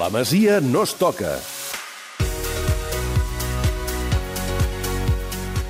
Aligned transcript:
La 0.00 0.08
Masia 0.08 0.62
no 0.64 0.80
es 0.86 0.94
toca. 0.96 1.34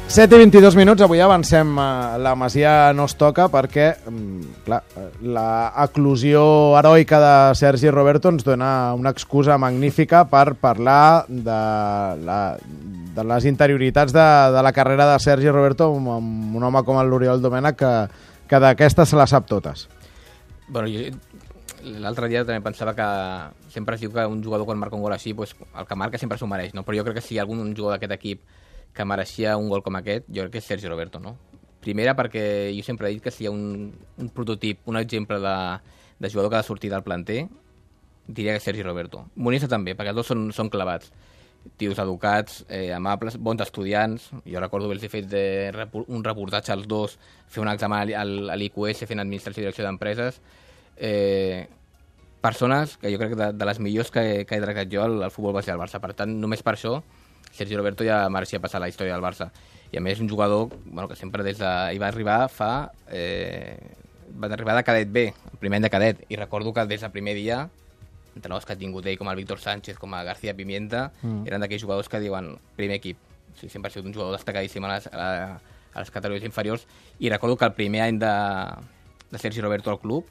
7 0.06 0.36
i 0.36 0.38
22 0.38 0.76
minuts, 0.78 1.02
avui 1.02 1.18
avancem 1.18 1.72
a 1.82 2.14
la 2.22 2.36
Masia 2.38 2.92
no 2.94 3.08
es 3.10 3.16
toca 3.18 3.48
perquè, 3.50 3.88
mm, 4.06 4.52
clar, 4.68 4.78
la 5.34 5.72
eclosió 5.82 6.44
heroica 6.78 7.18
de 7.24 7.34
Sergi 7.58 7.90
Roberto 7.90 8.30
ens 8.30 8.46
dona 8.46 8.94
una 8.94 9.10
excusa 9.10 9.58
magnífica 9.58 10.22
per 10.30 10.54
parlar 10.54 11.26
de, 11.26 11.60
la, 12.22 12.56
de 13.18 13.24
les 13.32 13.50
interioritats 13.50 14.14
de, 14.14 14.28
de 14.54 14.62
la 14.62 14.72
carrera 14.72 15.10
de 15.10 15.18
Sergi 15.18 15.50
Roberto 15.50 15.90
amb, 15.90 16.14
amb 16.20 16.54
un 16.54 16.70
home 16.70 16.84
com 16.86 17.02
el 17.02 17.10
l'Oriol 17.10 17.42
Domènech 17.42 17.82
que, 17.82 17.94
que 18.46 18.62
d'aquestes 18.62 19.10
se 19.10 19.18
la 19.18 19.26
sap 19.26 19.50
totes. 19.50 19.88
Bueno, 20.68 20.86
jo 20.86 21.10
l'altre 21.82 22.28
dia 22.28 22.44
també 22.44 22.60
pensava 22.64 22.94
que 22.96 23.06
sempre 23.72 23.96
es 23.96 24.02
diu 24.02 24.12
que 24.12 24.24
un 24.26 24.42
jugador 24.44 24.66
quan 24.68 24.78
marca 24.78 24.96
un 24.96 25.04
gol 25.04 25.14
així, 25.14 25.34
pues, 25.34 25.54
el 25.74 25.86
que 25.86 25.96
marca 25.96 26.18
sempre 26.18 26.38
s'ho 26.38 26.48
mereix, 26.50 26.74
no? 26.74 26.84
però 26.84 26.98
jo 26.98 27.04
crec 27.06 27.20
que 27.20 27.24
si 27.24 27.34
hi 27.34 27.38
ha 27.38 27.46
algun 27.46 27.74
jugador 27.76 27.96
d'aquest 27.96 28.16
equip 28.18 28.42
que 28.94 29.06
mereixia 29.06 29.56
un 29.56 29.68
gol 29.70 29.82
com 29.82 29.96
aquest, 29.96 30.26
jo 30.28 30.44
crec 30.44 30.58
que 30.58 30.62
és 30.62 30.68
Sergi 30.68 30.90
Roberto, 30.90 31.20
no? 31.22 31.36
Primera 31.80 32.12
perquè 32.18 32.42
jo 32.76 32.84
sempre 32.84 33.08
he 33.08 33.14
dit 33.14 33.24
que 33.24 33.32
si 33.32 33.44
hi 33.44 33.48
ha 33.48 33.54
un, 33.54 33.92
un 34.20 34.28
prototip, 34.34 34.82
un 34.90 34.98
exemple 35.00 35.38
de, 35.40 35.56
de 36.18 36.30
jugador 36.30 36.50
que 36.50 36.58
ha 36.58 36.62
de 36.64 36.68
sortir 36.68 36.90
del 36.92 37.04
planter, 37.06 37.44
diria 38.26 38.52
que 38.52 38.60
és 38.60 38.66
Sergi 38.66 38.84
Roberto. 38.84 39.24
Monista 39.36 39.68
també, 39.70 39.94
perquè 39.96 40.12
els 40.12 40.20
dos 40.20 40.30
són, 40.32 40.50
són 40.52 40.70
clavats. 40.72 41.12
Tios 41.76 41.98
educats, 42.00 42.62
eh, 42.72 42.88
amables, 42.96 43.36
bons 43.36 43.60
estudiants. 43.60 44.30
Jo 44.48 44.60
recordo 44.62 44.88
que 44.88 44.96
els 44.96 45.04
he 45.04 45.12
fet 45.12 45.28
de, 45.28 45.44
un 46.06 46.24
reportatge 46.24 46.72
als 46.72 46.88
dos, 46.88 47.18
fer 47.48 47.62
un 47.64 47.68
examen 47.72 48.14
a 48.16 48.24
l'IQS 48.56 49.04
fent 49.08 49.20
Administració 49.20 49.62
i 49.62 49.66
Direcció 49.66 49.84
d'Empreses. 49.84 50.40
Eh, 51.00 51.66
persones 52.44 52.96
que 53.00 53.10
jo 53.12 53.18
crec 53.20 53.34
que 53.34 53.40
de, 53.40 53.50
de 53.56 53.68
les 53.68 53.80
millors 53.80 54.12
que, 54.12 54.44
que 54.48 54.56
he 54.56 54.62
tractat 54.62 54.92
jo 54.92 55.02
al, 55.02 55.18
al 55.24 55.32
futbol 55.32 55.56
base 55.56 55.72
del 55.72 55.80
Barça. 55.80 56.00
Per 56.00 56.12
tant, 56.16 56.36
només 56.40 56.62
per 56.62 56.76
això 56.76 57.00
Sergi 57.50 57.76
Roberto 57.76 58.06
ja 58.06 58.22
mereixia 58.30 58.60
passar 58.62 58.80
la 58.80 58.88
història 58.88 59.16
del 59.16 59.24
Barça. 59.24 59.50
I 59.90 59.98
a 59.98 60.04
més 60.04 60.20
un 60.22 60.28
jugador 60.30 60.68
bueno, 60.84 61.08
que 61.08 61.16
sempre 61.18 61.42
des 61.42 61.58
de... 61.58 61.72
hi 61.94 61.98
va 61.98 62.12
arribar 62.12 62.44
fa... 62.52 62.92
Eh, 63.10 63.74
va 64.30 64.46
arribar 64.46 64.76
de 64.76 64.84
cadet 64.86 65.08
B, 65.10 65.24
el 65.34 65.58
primer 65.58 65.80
any 65.80 65.88
de 65.88 65.90
cadet, 65.90 66.20
i 66.30 66.36
recordo 66.38 66.70
que 66.72 66.84
des 66.86 67.02
del 67.02 67.10
primer 67.10 67.34
dia 67.34 67.64
entrenadors 68.36 68.64
que 68.64 68.76
ha 68.76 68.78
tingut 68.78 69.06
ell, 69.06 69.18
com 69.18 69.28
el 69.28 69.36
Víctor 69.40 69.58
Sánchez, 69.58 69.98
com 69.98 70.14
a 70.14 70.22
García 70.22 70.54
Pimienta, 70.54 71.08
mm. 71.20 71.48
eren 71.50 71.64
d'aquells 71.64 71.82
jugadors 71.82 72.08
que 72.08 72.20
diuen 72.22 72.52
primer 72.76 73.00
equip. 73.00 73.18
O 73.50 73.58
sigui, 73.58 73.72
sempre 73.72 73.90
ha 73.90 73.92
sigut 73.92 74.06
un 74.06 74.14
jugador 74.14 74.36
destacadíssim 74.36 74.86
a 74.86 74.92
les, 74.94 75.08
a, 75.10 75.26
a 75.58 76.04
les 76.04 76.12
categories 76.14 76.46
inferiors, 76.46 76.86
i 77.18 77.32
recordo 77.32 77.58
que 77.58 77.66
el 77.66 77.74
primer 77.74 78.04
any 78.06 78.20
de, 78.22 78.34
de 79.32 79.42
Sergi 79.42 79.60
Roberto 79.60 79.90
al 79.90 79.98
club, 79.98 80.30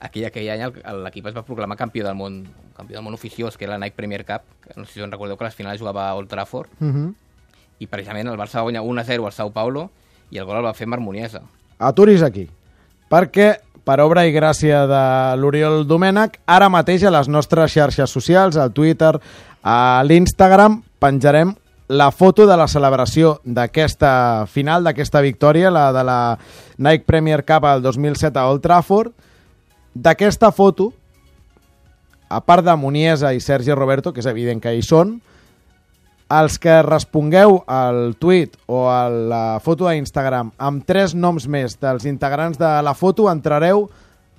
aquell, 0.00 0.24
aquell 0.26 0.48
any 0.50 0.62
l'equip 1.04 1.26
es 1.30 1.36
va 1.36 1.42
proclamar 1.46 1.76
campió 1.76 2.04
del 2.04 2.14
món, 2.16 2.42
campió 2.76 2.96
del 2.96 3.04
món 3.04 3.14
oficiós, 3.14 3.56
que 3.56 3.64
era 3.66 3.76
la 3.78 3.84
Nike 3.84 3.96
Premier 3.96 4.24
Cup, 4.24 4.42
que 4.66 4.78
no 4.80 4.84
sé 4.86 4.92
si 4.94 5.02
us 5.02 5.10
recordeu 5.10 5.36
que 5.36 5.44
a 5.44 5.48
les 5.48 5.54
finals 5.54 5.80
jugava 5.80 6.08
a 6.08 6.14
Old 6.14 6.28
Trafford, 6.28 6.68
uh 6.80 6.84
Mhm. 6.84 7.06
-huh. 7.08 7.14
i 7.78 7.86
precisament 7.86 8.28
el 8.28 8.36
Barça 8.38 8.56
va 8.56 8.62
guanyar 8.62 8.82
1-0 8.82 9.24
al 9.26 9.32
Sao 9.32 9.50
Paulo, 9.52 9.90
i 10.30 10.38
el 10.38 10.44
gol 10.44 10.56
el 10.58 10.64
va 10.64 10.74
fer 10.74 10.86
Marc 10.86 11.02
Muniesa. 11.02 11.42
Aturis 11.78 12.22
aquí, 12.22 12.48
perquè 13.10 13.56
per 13.84 14.00
obra 14.00 14.26
i 14.26 14.32
gràcia 14.32 14.86
de 14.86 15.36
l'Oriol 15.40 15.86
Domènech, 15.86 16.38
ara 16.46 16.68
mateix 16.68 17.02
a 17.04 17.10
les 17.10 17.28
nostres 17.28 17.72
xarxes 17.72 18.10
socials, 18.10 18.56
al 18.56 18.72
Twitter, 18.72 19.18
a 19.62 20.02
l'Instagram, 20.04 20.82
penjarem 20.98 21.54
la 21.88 22.10
foto 22.12 22.46
de 22.46 22.56
la 22.56 22.68
celebració 22.68 23.40
d'aquesta 23.44 24.46
final, 24.46 24.84
d'aquesta 24.84 25.20
victòria, 25.20 25.70
la 25.70 25.92
de 25.92 26.04
la 26.04 26.38
Nike 26.78 27.04
Premier 27.04 27.44
Cup 27.44 27.64
al 27.64 27.82
2007 27.82 28.38
a 28.38 28.46
Old 28.48 28.62
Trafford. 28.62 29.12
D'aquesta 29.94 30.52
foto, 30.54 30.92
a 32.30 32.38
part 32.40 32.64
de 32.64 32.74
Muniesa 32.78 33.32
i 33.34 33.40
Sergi 33.42 33.74
Roberto, 33.74 34.12
que 34.14 34.22
és 34.22 34.28
evident 34.30 34.62
que 34.62 34.74
hi 34.76 34.84
són, 34.86 35.18
els 36.30 36.60
que 36.62 36.76
respongueu 36.86 37.58
al 37.66 38.14
tuit 38.22 38.54
o 38.70 38.84
a 38.86 39.08
la 39.10 39.58
foto 39.64 39.88
d'Instagram 39.88 40.52
amb 40.62 40.84
tres 40.86 41.16
noms 41.18 41.48
més 41.50 41.74
dels 41.82 42.06
integrants 42.06 42.60
de 42.60 42.70
la 42.86 42.94
foto 42.94 43.26
entrareu 43.32 43.88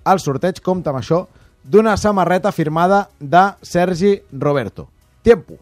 al 0.07 0.22
sorteig, 0.23 0.62
compta 0.63 0.94
amb 0.94 1.01
això, 1.01 1.25
d'una 1.63 1.97
samarreta 2.00 2.53
firmada 2.56 3.09
de 3.19 3.44
Sergi 3.62 4.22
Roberto. 4.31 4.88
Tiempo. 5.22 5.59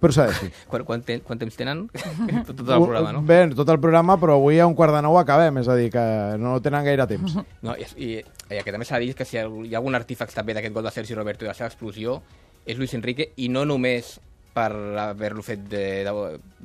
Procedeixi. 0.00 0.50
Quant, 0.70 0.84
quant, 0.88 1.02
ten, 1.04 1.20
quant 1.26 1.40
temps 1.40 1.56
tenen? 1.58 1.84
tot, 2.46 2.54
tot 2.56 2.68
el 2.68 2.84
programa, 2.86 3.12
no? 3.16 3.22
Bé, 3.28 3.40
tot 3.56 3.68
el 3.74 3.80
programa, 3.82 4.16
però 4.20 4.38
avui 4.40 4.60
a 4.60 4.68
un 4.70 4.76
quart 4.78 4.94
de 4.96 5.02
nou 5.04 5.18
acabem, 5.20 5.60
és 5.60 5.68
a 5.68 5.76
dir, 5.78 5.90
que 5.94 6.04
no 6.40 6.56
tenen 6.64 6.86
gaire 6.86 7.06
temps. 7.10 7.36
No, 7.64 7.76
i, 7.76 7.88
i, 7.96 8.10
i 8.20 8.62
que 8.64 8.74
també 8.74 8.88
s'ha 8.88 9.02
dit 9.02 9.16
que 9.16 9.26
si 9.28 9.36
hi 9.38 9.42
ha 9.44 9.80
algun 9.80 9.98
artífex 9.98 10.36
també 10.36 10.56
d'aquest 10.56 10.74
gol 10.74 10.86
de 10.88 10.94
Sergi 10.94 11.18
Roberto 11.18 11.44
i 11.44 11.48
de 11.48 11.52
la 11.52 11.58
seva 11.58 11.70
explosió 11.72 12.20
és 12.64 12.78
Luis 12.80 12.94
Enrique, 12.96 13.32
i 13.36 13.50
no 13.52 13.66
només 13.68 14.16
per 14.54 14.70
haver-lo 15.02 15.42
fet 15.42 15.64
de, 15.68 15.86
de 16.06 16.12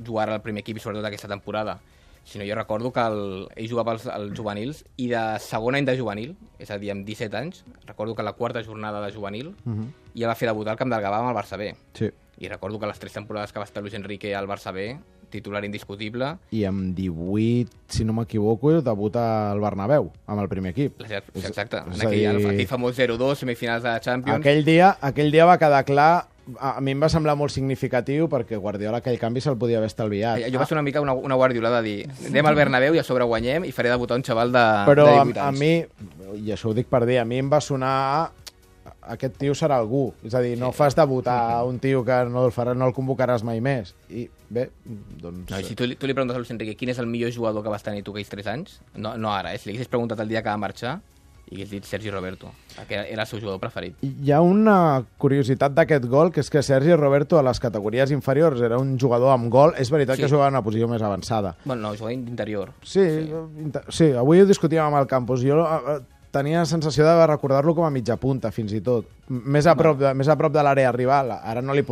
jugar 0.06 0.30
al 0.30 0.42
primer 0.44 0.62
equip 0.62 0.78
sobretot 0.80 1.08
aquesta 1.10 1.28
temporada, 1.28 1.80
sinó 2.24 2.44
jo 2.46 2.54
recordo 2.54 2.92
que 2.92 3.00
el, 3.00 3.48
ell 3.56 3.68
jugava 3.68 3.92
als, 3.96 4.06
als 4.06 4.32
juvenils 4.36 4.84
i 5.00 5.08
de 5.10 5.22
segon 5.42 5.74
any 5.74 5.88
de 5.88 5.96
juvenil, 5.98 6.36
és 6.62 6.70
a 6.70 6.78
dir, 6.78 6.92
amb 6.94 7.06
17 7.08 7.36
anys, 7.36 7.64
recordo 7.88 8.14
que 8.14 8.26
la 8.26 8.36
quarta 8.38 8.62
jornada 8.62 9.00
de 9.04 9.12
juvenil 9.12 9.48
uh 9.48 9.72
-huh. 9.72 9.88
ja 10.14 10.28
va 10.28 10.34
fer 10.34 10.48
debutar 10.48 10.72
el 10.72 10.78
Camp 10.78 10.92
del 10.92 11.02
Gavà 11.02 11.18
amb 11.18 11.30
el 11.30 11.36
Barça 11.36 11.58
B. 11.58 11.74
Sí. 11.94 12.10
I 12.40 12.48
recordo 12.48 12.80
que 12.80 12.88
les 12.88 12.98
tres 12.98 13.12
temporades 13.12 13.52
que 13.52 13.60
va 13.60 13.66
estar 13.68 13.82
Luis 13.82 13.94
Enrique 13.94 14.34
al 14.34 14.48
Barça 14.48 14.72
B, 14.72 14.96
titular 15.30 15.64
indiscutible... 15.64 16.38
I 16.50 16.64
amb 16.64 16.96
18, 16.96 17.68
si 17.92 18.04
no 18.08 18.16
m'equivoco, 18.16 18.72
debuta 18.80 19.52
al 19.52 19.60
Bernabéu, 19.60 20.10
amb 20.26 20.42
el 20.42 20.48
primer 20.48 20.72
equip. 20.72 21.04
Exacte, 21.04 21.84
en 21.84 22.00
aquell, 22.00 22.40
dir... 22.40 22.50
aquell 22.54 22.68
famós 22.72 22.96
0-2, 22.98 23.44
semifinals 23.44 23.84
de 23.84 23.94
Champions... 24.00 24.40
Aquell 24.40 24.64
dia, 24.64 24.94
aquell 25.04 25.30
dia 25.30 25.46
va 25.48 25.60
quedar 25.60 25.84
clar 25.84 26.12
a 26.58 26.80
mi 26.82 26.94
em 26.96 27.02
va 27.02 27.06
semblar 27.12 27.36
molt 27.38 27.52
significatiu 27.54 28.26
perquè 28.32 28.58
Guardiola 28.58 28.98
aquell 28.98 29.18
canvi 29.20 29.42
se'l 29.44 29.58
podia 29.60 29.78
haver 29.78 29.90
estalviat. 29.90 30.40
Jo 30.50 30.58
va 30.58 30.66
ser 30.66 30.74
una 30.74 30.82
mica 30.82 31.02
una, 31.04 31.12
una 31.14 31.36
guardiolada 31.38 31.78
de 31.84 31.86
dir 31.86 32.26
anem 32.26 32.48
al 32.48 32.58
Bernabéu 32.58 32.96
i 32.96 33.02
a 33.02 33.04
sobre 33.06 33.28
guanyem 33.28 33.68
i 33.68 33.72
faré 33.76 33.92
debutar 33.92 34.18
un 34.18 34.24
xaval 34.26 34.50
de, 34.50 34.64
Però 34.88 35.06
de 35.06 35.12
18 35.30 35.38
a, 35.38 35.46
a 35.46 35.52
mi, 35.54 35.72
i 36.40 36.50
això 36.56 36.72
ho 36.72 36.74
dic 36.74 36.90
per 36.90 37.04
dir, 37.06 37.20
a 37.20 37.26
mi 37.28 37.38
em 37.38 37.52
va 37.52 37.60
sonar 37.62 38.32
aquest 39.14 39.36
tio 39.40 39.54
serà 39.58 39.78
algú. 39.80 40.10
És 40.26 40.34
a 40.34 40.42
dir, 40.44 40.56
no 40.60 40.72
sí. 40.72 40.78
fas 40.80 40.96
debutar 40.98 41.64
un 41.68 41.78
tio 41.82 42.04
que 42.06 42.22
no 42.30 42.46
el, 42.48 42.54
farà, 42.54 42.74
no 42.76 42.88
el 42.90 42.96
convocaràs 42.96 43.44
mai 43.46 43.62
més. 43.64 43.94
I 44.08 44.26
bé, 44.48 44.68
doncs... 45.22 45.50
No, 45.50 45.62
si 45.66 45.76
tu, 45.78 45.88
tu 45.94 46.10
li 46.10 46.16
preguntes 46.16 46.36
a 46.36 46.42
Luis 46.42 46.52
Enrique 46.54 46.76
quin 46.78 46.94
és 46.94 47.00
el 47.02 47.10
millor 47.10 47.34
jugador 47.34 47.66
que 47.66 47.72
vas 47.72 47.86
tenir 47.86 48.04
tu 48.06 48.14
aquells 48.14 48.32
3 48.32 48.52
anys, 48.54 48.80
no, 48.96 49.16
no 49.18 49.32
ara, 49.34 49.54
eh? 49.54 49.60
si 49.60 49.68
li 49.68 49.76
haguessis 49.76 49.90
preguntat 49.90 50.22
el 50.22 50.30
dia 50.32 50.44
que 50.44 50.52
va 50.52 50.60
marxar, 50.60 51.00
i 51.50 51.56
hagués 51.56 51.70
dit 51.72 51.86
Sergi 51.86 52.10
Roberto, 52.14 52.52
que 52.86 52.94
era 52.94 53.24
el 53.24 53.26
seu 53.26 53.40
jugador 53.40 53.58
preferit. 53.58 53.96
Hi 54.06 54.30
ha 54.30 54.38
una 54.44 55.02
curiositat 55.18 55.74
d'aquest 55.74 56.06
gol, 56.10 56.30
que 56.30 56.44
és 56.44 56.50
que 56.52 56.62
Sergi 56.62 56.94
Roberto 56.94 57.40
a 57.40 57.42
les 57.42 57.58
categories 57.62 58.12
inferiors 58.14 58.62
era 58.62 58.78
un 58.78 58.94
jugador 59.02 59.34
amb 59.34 59.50
gol. 59.50 59.74
És 59.74 59.90
veritat 59.90 60.20
sí. 60.20 60.22
que 60.22 60.30
jugava 60.30 60.52
en 60.52 60.58
una 60.58 60.62
posició 60.62 60.86
més 60.90 61.02
avançada. 61.02 61.56
Bueno, 61.64 61.82
no, 61.88 61.92
jugava 61.98 62.14
d'interior. 62.14 62.70
Sí, 62.84 63.02
sí, 63.02 63.74
sí, 63.88 64.10
avui 64.14 64.44
ho 64.44 64.46
discutíem 64.46 64.86
amb 64.86 65.00
el 65.02 65.10
campus. 65.10 65.42
Jo 65.42 65.58
tenia 66.30 66.62
la 66.62 66.68
sensació 66.68 67.04
de 67.06 67.26
recordar-lo 67.26 67.74
com 67.74 67.84
a 67.86 67.90
mitja 67.90 68.14
punta, 68.20 68.52
fins 68.54 68.72
i 68.76 68.80
tot. 68.84 69.08
Més 69.30 69.66
a 69.70 69.74
prop 69.78 69.98
de, 69.98 70.12
més 70.14 70.28
a 70.30 70.36
prop 70.38 70.52
de 70.54 70.62
l'àrea 70.62 70.92
rival. 70.94 71.32
Ara, 71.36 71.62
no 71.62 71.74
li, 71.74 71.82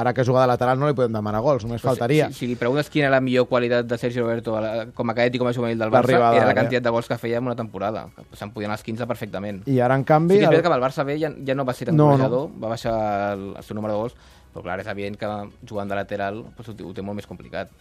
ara 0.00 0.12
que 0.14 0.24
juga 0.26 0.44
de 0.44 0.50
lateral 0.52 0.78
no 0.78 0.88
li 0.88 0.96
podem 0.98 1.14
demanar 1.14 1.42
gols, 1.42 1.66
només 1.66 1.82
Però 1.82 1.92
faltaria. 1.92 2.28
Si, 2.30 2.34
si, 2.34 2.40
si 2.44 2.50
li 2.52 2.58
preguntes 2.58 2.90
quina 2.94 3.08
era 3.08 3.16
la 3.16 3.22
millor 3.24 3.48
qualitat 3.50 3.86
de 3.90 3.98
Sergi 3.98 4.22
Roberto 4.22 4.54
com 4.94 5.10
a 5.10 5.16
cadet 5.18 5.34
i 5.34 5.42
com 5.42 5.50
a 5.50 5.54
juvenil 5.56 5.82
del 5.82 5.92
Barça, 5.94 6.14
era 6.14 6.46
la 6.46 6.54
quantitat 6.56 6.86
de 6.86 6.94
gols 6.94 7.10
que 7.10 7.18
feia 7.18 7.42
en 7.42 7.50
una 7.50 7.56
temporada. 7.58 8.06
Se'n 8.38 8.54
podien 8.54 8.74
els 8.74 8.86
15 8.86 9.10
perfectament. 9.10 9.62
I 9.66 9.80
ara, 9.84 9.98
en 9.98 10.06
canvi... 10.06 10.38
Sí 10.38 10.46
que 10.46 10.54
és 10.54 10.62
el... 10.62 10.66
que 10.66 10.74
el 10.78 10.86
Barça 10.86 11.06
B 11.06 11.18
ja, 11.20 11.32
ja 11.34 11.58
no 11.58 11.66
va 11.66 11.74
ser 11.74 11.90
tan 11.90 11.98
no, 11.98 12.12
golejador, 12.12 12.48
no. 12.52 12.62
va 12.62 12.74
baixar 12.74 12.96
el, 13.34 13.48
el 13.58 13.66
seu 13.66 13.78
número 13.78 13.96
de 13.96 14.02
gols, 14.04 14.18
però 14.54 14.66
clar, 14.66 14.80
és 14.82 14.90
evident 14.94 15.18
que 15.18 15.34
jugant 15.66 15.90
de 15.90 15.98
lateral 15.98 16.44
pues, 16.56 16.70
ho, 16.70 16.78
ho 16.86 16.94
té 16.94 17.04
molt 17.04 17.18
més 17.18 17.30
complicat. 17.30 17.74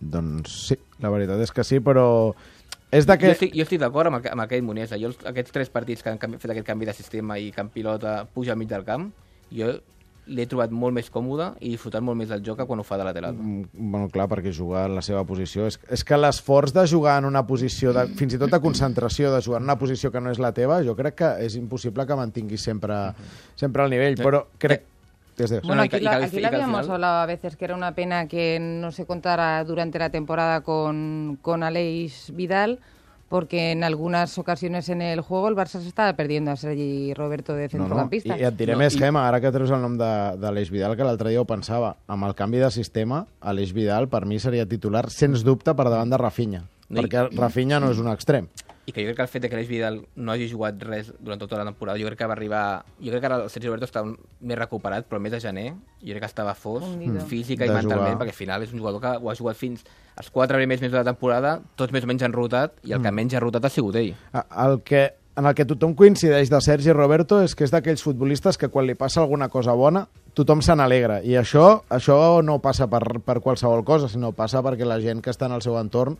Doncs 0.00 0.58
sí, 0.68 0.76
la 1.00 1.10
veritat 1.12 1.40
és 1.40 1.52
que 1.54 1.64
sí, 1.64 1.80
però 1.80 2.06
és 2.94 3.08
que... 3.08 3.18
Jo 3.26 3.34
estic, 3.34 3.56
jo 3.56 3.66
estic 3.66 3.82
d'acord 3.82 4.10
amb, 4.10 4.20
amb 4.32 4.44
aquell 4.44 4.62
Muniesa. 4.66 4.98
Jo, 5.00 5.10
aquests 5.30 5.54
tres 5.54 5.72
partits 5.74 6.04
que 6.04 6.14
han 6.14 6.38
fet 6.38 6.50
aquest 6.52 6.68
canvi 6.68 6.86
de 6.88 6.94
sistema 6.96 7.38
i 7.40 7.50
que 7.54 7.64
en 7.64 7.72
pilota 7.74 8.22
puja 8.34 8.54
al 8.54 8.60
mig 8.60 8.70
del 8.70 8.86
camp, 8.86 9.10
jo 9.54 9.74
l'he 10.24 10.46
trobat 10.48 10.72
molt 10.72 10.94
més 10.96 11.10
còmode 11.12 11.50
i 11.60 11.74
disfrutat 11.74 12.00
molt 12.04 12.16
més 12.16 12.30
del 12.32 12.40
joc 12.44 12.56
que 12.60 12.66
quan 12.68 12.80
ho 12.80 12.86
fa 12.86 12.96
de 13.00 13.04
lateral. 13.04 13.34
Mm, 13.36 13.90
bueno, 13.92 14.08
clar, 14.12 14.26
perquè 14.30 14.54
jugar 14.56 14.86
en 14.88 14.96
la 14.96 15.02
seva 15.04 15.24
posició... 15.28 15.66
És, 15.68 15.76
és 15.92 16.04
que 16.06 16.16
l'esforç 16.16 16.72
de 16.76 16.86
jugar 16.88 17.18
en 17.20 17.28
una 17.28 17.44
posició, 17.46 17.92
de, 17.96 18.06
fins 18.16 18.36
i 18.36 18.40
tot 18.40 18.52
de 18.52 18.60
concentració, 18.64 19.32
de 19.34 19.42
jugar 19.44 19.60
en 19.60 19.68
una 19.68 19.78
posició 19.80 20.12
que 20.14 20.22
no 20.24 20.32
és 20.32 20.40
la 20.40 20.54
teva, 20.56 20.80
jo 20.86 20.96
crec 20.96 21.18
que 21.20 21.30
és 21.44 21.58
impossible 21.60 22.06
que 22.08 22.18
mantinguis 22.18 22.64
sempre, 22.64 22.98
sempre 23.60 23.84
al 23.84 23.92
nivell, 23.92 24.16
però 24.22 24.46
crec... 24.58 24.88
Desde 25.36 25.60
bueno, 25.60 25.82
aquí, 25.82 26.00
la, 26.00 26.16
aquí 26.16 26.40
la 26.40 26.48
habíamos 26.48 26.88
hablado 26.88 27.20
a 27.20 27.26
veces 27.26 27.56
que 27.56 27.64
era 27.64 27.74
una 27.74 27.94
pena 27.94 28.28
que 28.28 28.58
no 28.60 28.92
se 28.92 29.04
contara 29.04 29.64
durante 29.64 29.98
la 29.98 30.10
temporada 30.10 30.60
con, 30.60 31.38
con 31.42 31.62
Aleix 31.62 32.30
Vidal, 32.34 32.78
porque 33.28 33.72
en 33.72 33.82
algunas 33.82 34.38
ocasiones 34.38 34.88
en 34.88 35.02
el 35.02 35.20
juego 35.20 35.48
el 35.48 35.56
Barça 35.56 35.80
se 35.80 35.88
estaba 35.88 36.12
perdiendo 36.12 36.52
a 36.52 36.56
Sergi 36.56 37.12
Roberto 37.14 37.54
de 37.54 37.68
centrocampista. 37.68 38.28
No, 38.28 38.34
no. 38.36 38.40
I, 38.40 38.44
I 38.44 38.46
et 38.46 38.58
diré 38.58 38.76
no, 38.76 38.78
més, 38.84 38.94
i... 38.94 39.00
Gemma, 39.00 39.24
ara 39.26 39.40
que 39.42 39.50
treus 39.50 39.72
el 39.74 39.82
nom 39.82 39.96
d'Aleix 39.98 40.70
Vidal, 40.70 40.94
que 40.94 41.02
l'altre 41.02 41.32
dia 41.32 41.42
ho 41.42 41.48
pensava, 41.48 41.96
amb 42.06 42.28
el 42.28 42.36
canvi 42.38 42.62
de 42.62 42.70
sistema, 42.70 43.24
Aleix 43.40 43.74
Vidal 43.74 44.06
per 44.12 44.22
mi 44.30 44.38
seria 44.38 44.68
titular, 44.70 45.08
sens 45.10 45.42
dubte, 45.42 45.74
per 45.74 45.88
davant 45.88 46.14
de 46.14 46.20
Rafinha, 46.20 46.62
no, 46.62 47.00
perquè 47.00 47.26
i... 47.26 47.40
Rafinha 47.40 47.82
no 47.82 47.90
és 47.90 47.98
un 47.98 48.12
extrem. 48.12 48.46
I 48.86 48.92
que 48.92 49.00
jo 49.00 49.08
crec 49.08 49.16
que 49.16 49.24
el 49.24 49.30
fet 49.32 49.42
de 49.44 49.48
que 49.48 49.56
l'Eix 49.56 49.68
Vidal 49.68 50.02
no 50.16 50.32
hagi 50.34 50.48
jugat 50.50 50.82
res 50.84 51.10
durant 51.16 51.40
tota 51.40 51.56
la 51.56 51.64
temporada, 51.64 51.98
jo 52.00 52.08
crec 52.10 52.20
que 52.20 52.28
va 52.28 52.36
arribar... 52.36 52.64
Jo 53.00 53.14
crec 53.14 53.24
que 53.24 53.30
ara 53.30 53.38
el 53.42 53.50
Sergio 53.52 53.72
Roberto 53.72 53.88
està 53.88 54.04
més 54.04 54.58
recuperat, 54.60 55.08
però 55.08 55.20
el 55.20 55.24
mes 55.24 55.32
de 55.32 55.40
gener 55.40 55.66
jo 55.72 56.12
crec 56.12 56.26
que 56.26 56.30
estava 56.30 56.54
fos, 56.58 56.84
física 57.30 57.64
i 57.64 57.72
mentalment, 57.72 58.12
jugar. 58.12 58.20
perquè 58.20 58.34
al 58.34 58.40
final 58.42 58.64
és 58.66 58.74
un 58.76 58.82
jugador 58.82 59.00
que 59.00 59.16
ho 59.16 59.30
ha 59.32 59.36
jugat 59.38 59.56
fins 59.56 59.84
als 60.14 60.30
quatre 60.30 60.60
primers 60.60 60.82
mesos 60.82 60.92
de 60.92 61.00
la 61.00 61.08
temporada, 61.08 61.58
tots 61.80 61.92
més 61.96 62.04
o 62.04 62.10
menys 62.10 62.26
han 62.26 62.36
rotat, 62.36 62.76
i 62.84 62.92
el 62.92 63.00
mm. 63.00 63.06
que 63.06 63.14
menys 63.20 63.34
ha 63.34 63.42
rotat 63.42 63.64
ha 63.64 63.72
sigut 63.72 63.96
ell. 63.96 64.12
El 64.34 64.80
que, 64.84 65.06
en 65.40 65.48
el 65.48 65.56
que 65.56 65.66
tothom 65.66 65.96
coincideix 65.96 66.52
de 66.52 66.60
Sergi 66.60 66.92
Roberto 66.92 67.40
és 67.42 67.56
que 67.56 67.64
és 67.64 67.72
d'aquells 67.72 68.04
futbolistes 68.04 68.60
que 68.60 68.68
quan 68.68 68.86
li 68.86 68.98
passa 68.98 69.24
alguna 69.24 69.48
cosa 69.48 69.72
bona 69.72 70.04
tothom 70.34 70.60
se 70.66 70.74
n'alegra 70.74 71.20
i 71.22 71.36
això, 71.38 71.84
això 71.94 72.16
no 72.42 72.58
passa 72.62 72.88
per, 72.90 73.02
per 73.24 73.40
qualsevol 73.40 73.84
cosa, 73.86 74.10
sinó 74.10 74.32
passa 74.34 74.62
perquè 74.66 74.86
la 74.86 75.00
gent 75.02 75.22
que 75.22 75.30
està 75.30 75.46
en 75.46 75.54
el 75.56 75.62
seu 75.62 75.78
entorn 75.78 76.18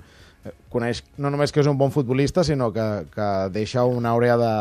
coneix 0.73 1.03
no 1.21 1.31
només 1.33 1.53
que 1.55 1.63
és 1.63 1.69
un 1.71 1.79
bon 1.79 1.93
futbolista, 1.95 2.45
sinó 2.45 2.71
que, 2.75 2.85
que 3.15 3.29
deixa 3.55 3.85
una 3.89 4.13
àurea 4.13 4.37
de, 4.41 4.53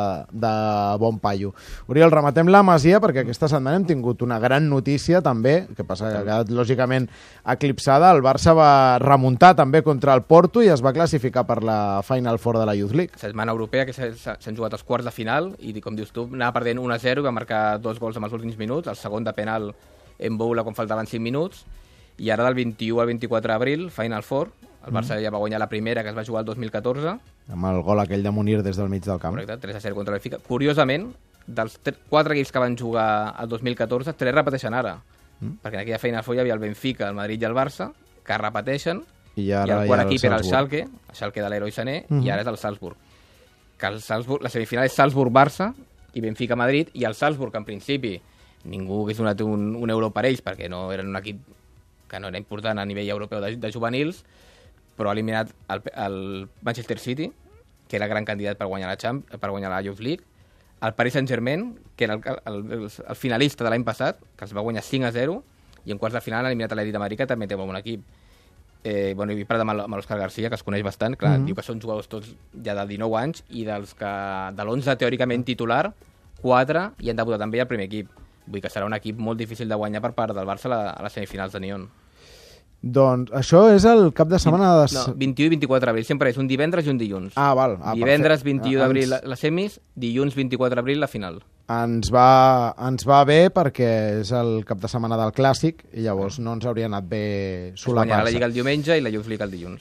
de 0.45 0.53
bon 1.01 1.17
paio. 1.19 1.53
Oriol, 1.91 2.13
rematem 2.13 2.51
la 2.53 2.63
Masia 2.63 3.01
perquè 3.03 3.23
aquesta 3.23 3.49
setmana 3.51 3.79
hem 3.79 3.87
tingut 3.89 4.21
una 4.25 4.39
gran 4.39 4.69
notícia 4.69 5.23
també, 5.25 5.55
que 5.75 5.85
passa 5.87 6.11
que 6.11 6.21
ha 6.21 6.25
quedat 6.25 6.53
lògicament 6.53 7.09
eclipsada. 7.55 8.11
El 8.13 8.23
Barça 8.25 8.55
va 8.57 8.99
remuntar 9.03 9.53
també 9.59 9.83
contra 9.83 10.15
el 10.15 10.23
Porto 10.29 10.63
i 10.63 10.71
es 10.71 10.83
va 10.85 10.93
classificar 10.95 11.45
per 11.49 11.61
la 11.65 12.01
Final 12.07 12.39
Four 12.39 12.61
de 12.61 12.67
la 12.69 12.77
Youth 12.79 12.95
League. 12.95 13.21
Setmana 13.21 13.55
europea 13.55 13.87
que 13.89 13.95
s'han 13.95 14.55
jugat 14.55 14.77
els 14.77 14.85
quarts 14.87 15.07
de 15.07 15.15
final 15.15 15.53
i, 15.59 15.75
com 15.81 15.97
dius 15.97 16.13
tu, 16.15 16.27
anava 16.31 16.59
perdent 16.59 16.81
1-0 16.83 17.23
i 17.23 17.25
va 17.25 17.35
marcar 17.35 17.63
dos 17.81 17.99
gols 17.99 18.19
en 18.19 18.27
els 18.27 18.35
últims 18.35 18.59
minuts, 18.59 18.87
el 18.87 18.99
segon 18.99 19.25
de 19.25 19.33
penal 19.33 19.71
en 20.19 20.37
Boula 20.37 20.63
quan 20.63 20.77
faltaven 20.77 21.09
5 21.09 21.23
minuts 21.23 21.65
i 22.21 22.29
ara 22.29 22.45
del 22.45 22.55
21 22.55 23.01
al 23.01 23.09
24 23.09 23.51
d'abril, 23.51 23.89
Final 23.91 24.23
Four, 24.23 24.51
el 24.85 24.91
Barça 24.91 25.15
mm. 25.15 25.23
ja 25.23 25.31
va 25.31 25.39
guanyar 25.39 25.59
la 25.59 25.69
primera, 25.69 26.03
que 26.03 26.09
es 26.09 26.17
va 26.17 26.25
jugar 26.25 26.41
el 26.41 26.45
2014. 26.45 27.13
Amb 27.55 27.67
el 27.69 27.81
gol 27.81 28.01
aquell 28.03 28.23
de 28.23 28.31
Munir 28.31 28.61
des 28.63 28.77
del 28.77 28.89
mig 28.91 29.03
del 29.05 29.19
camp. 29.19 29.35
Correcte, 29.37 29.57
3 29.57 29.79
a 29.79 29.79
0 29.79 29.95
contra 29.95 30.15
l'Efica. 30.15 30.39
Curiosament, 30.43 31.09
dels 31.47 31.79
4 32.09 32.35
equips 32.35 32.51
que 32.51 32.59
van 32.59 32.77
jugar 32.77 33.07
el 33.39 33.49
2014, 33.49 34.13
3 34.19 34.35
repeteixen 34.35 34.75
ara. 34.75 34.97
Mm. 35.39 35.59
Perquè 35.63 35.79
en 35.79 35.83
aquella 35.85 36.01
feina 36.01 36.23
fou 36.23 36.35
hi 36.35 36.43
havia 36.43 36.57
el 36.57 36.63
Benfica, 36.63 37.07
el 37.07 37.15
Madrid 37.15 37.41
i 37.41 37.47
el 37.47 37.55
Barça, 37.55 37.91
que 38.23 38.39
repeteixen, 38.39 39.01
i, 39.35 39.49
ara 39.51 39.65
i 39.65 39.75
el 39.77 39.87
quart 39.89 40.05
equip 40.05 40.27
era 40.27 40.37
el 40.37 40.45
Schalke, 40.45 40.83
el 40.83 41.15
Schalke 41.15 41.41
de 41.41 41.49
l'heroi 41.49 41.71
Sané, 41.71 42.05
mm 42.07 42.19
-hmm. 42.19 42.25
i 42.25 42.29
ara 42.29 42.41
és 42.41 42.47
el 42.47 42.57
Salzburg. 42.57 42.97
Que 43.77 43.87
el 43.87 44.01
Salzburg, 44.01 44.43
la 44.43 44.49
semifinal 44.49 44.85
és 44.85 44.97
Salzburg-Barça 44.97 45.73
i 46.13 46.21
Benfica-Madrid, 46.21 46.89
i 46.93 47.03
el 47.05 47.15
Salzburg, 47.15 47.51
que 47.51 47.57
en 47.57 47.65
principi 47.65 48.21
ningú 48.65 49.03
hagués 49.03 49.17
donat 49.17 49.41
un, 49.41 49.75
un 49.75 49.89
euro 49.89 50.11
per 50.11 50.25
ells, 50.25 50.43
perquè 50.43 50.69
no 50.69 50.91
eren 50.91 51.07
un 51.07 51.15
equip 51.15 51.39
que 52.07 52.19
no 52.19 52.27
era 52.27 52.37
important 52.37 52.79
a 52.79 52.85
nivell 52.85 53.09
europeu 53.09 53.41
de, 53.41 53.55
de 53.57 53.71
juvenils, 53.71 54.23
però 54.97 55.09
ha 55.09 55.13
eliminat 55.13 55.53
el, 55.69 55.81
el 55.95 56.49
Manchester 56.61 56.99
City, 56.99 57.31
que 57.87 57.97
era 57.97 58.05
el 58.05 58.11
gran 58.11 58.25
candidat 58.25 58.57
per 58.57 58.67
guanyar 58.67 58.89
la, 58.89 58.97
Champ, 58.97 59.23
per 59.29 59.49
guanyar 59.49 59.71
la 59.73 59.81
Youth 59.81 59.99
League, 59.99 60.23
el 60.83 60.93
Paris 60.93 61.13
Saint-Germain, 61.13 61.79
que 61.95 62.03
era 62.05 62.15
el, 62.15 62.21
el, 62.45 62.71
el, 62.71 62.83
el 62.89 63.15
finalista 63.15 63.63
de 63.63 63.71
l'any 63.71 63.85
passat, 63.87 64.19
que 64.35 64.45
els 64.45 64.55
va 64.55 64.63
guanyar 64.65 64.83
5 64.83 65.07
a 65.07 65.11
0, 65.15 65.37
i 65.85 65.93
en 65.95 65.99
quarts 65.99 66.17
de 66.17 66.21
final 66.23 66.45
ha 66.45 66.51
eliminat 66.51 66.75
l'Edit 66.75 66.95
d'Amèrica, 66.95 67.27
també 67.27 67.47
té 67.47 67.55
un 67.55 67.65
bon 67.67 67.79
equip. 67.79 68.03
Eh, 68.83 69.13
bueno, 69.15 69.31
he 69.31 69.45
parlat 69.47 69.63
amb 69.63 69.95
l'Òscar 69.95 70.17
Garcia, 70.19 70.49
que 70.51 70.59
es 70.59 70.63
coneix 70.63 70.83
bastant, 70.83 71.15
clar, 71.15 71.37
mm 71.37 71.41
-hmm. 71.41 71.45
diu 71.45 71.55
que 71.55 71.63
són 71.63 71.79
jugadors 71.79 72.07
tots 72.07 72.35
ja 72.65 72.75
de 72.75 72.85
19 72.87 73.15
anys, 73.15 73.43
i 73.49 73.63
dels 73.63 73.93
que 73.93 74.11
de 74.55 74.63
l'11 74.63 74.97
teòricament 74.97 75.45
titular, 75.45 75.93
4 76.41 76.91
i 76.99 77.09
han 77.09 77.15
debutat 77.15 77.39
també 77.39 77.61
al 77.61 77.67
primer 77.67 77.85
equip. 77.85 78.09
Vull 78.45 78.61
que 78.61 78.69
serà 78.69 78.85
un 78.85 78.93
equip 78.93 79.17
molt 79.17 79.39
difícil 79.39 79.69
de 79.69 79.75
guanyar 79.75 80.01
per 80.01 80.11
part 80.11 80.35
del 80.35 80.45
Barça 80.45 80.65
a, 80.65 80.69
la, 80.69 80.89
a 80.91 81.03
les 81.03 81.13
semifinals 81.13 81.53
de 81.53 81.59
Nyon. 81.59 81.89
Doncs 82.83 83.31
això 83.31 83.61
és 83.71 83.85
el 83.87 84.09
cap 84.11 84.27
de 84.27 84.37
setmana... 84.43 84.73
De... 84.81 84.87
No, 84.91 85.15
21 85.15 85.45
i 85.47 85.55
24 85.55 85.87
d'abril, 85.87 86.03
sempre 86.03 86.33
és 86.33 86.37
un 86.41 86.49
divendres 86.51 86.83
i 86.83 86.91
un 86.91 86.99
dilluns. 86.99 87.31
Ah, 87.39 87.53
val. 87.55 87.77
Ah, 87.79 87.93
divendres 87.95 88.43
21 88.43 88.81
d'abril 88.81 89.15
ens... 89.15 89.27
les 89.31 89.39
semis, 89.39 89.79
dilluns 89.95 90.35
24 90.35 90.75
d'abril 90.75 90.99
la 90.99 91.07
final. 91.07 91.39
Ens 91.71 92.11
va, 92.11 92.75
ens 92.83 93.07
va 93.07 93.21
bé 93.23 93.47
perquè 93.55 94.19
és 94.19 94.33
el 94.35 94.65
cap 94.67 94.81
de 94.83 94.91
setmana 94.91 95.15
del 95.15 95.31
Clàssic 95.31 95.85
i 95.95 96.03
llavors 96.03 96.41
no 96.43 96.57
ens 96.57 96.67
hauria 96.67 96.89
anat 96.91 97.07
bé 97.07 97.23
solapar-se. 97.79 98.27
la 98.27 98.35
Lliga 98.35 98.49
el 98.51 98.57
diumenge 98.59 98.97
i 98.99 99.05
la 99.05 99.13
Youth 99.13 99.31
League 99.31 99.47
el 99.47 99.55
dilluns. 99.55 99.79